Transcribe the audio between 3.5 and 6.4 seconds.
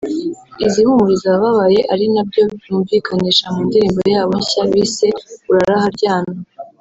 mu ndirimbo yabo nshya bise Urare aharyana